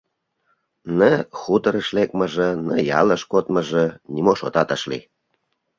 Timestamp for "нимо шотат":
4.13-4.69